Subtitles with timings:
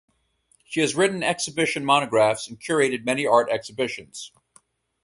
[0.63, 4.31] She has written exhibition monographs and curated many art exhibitions.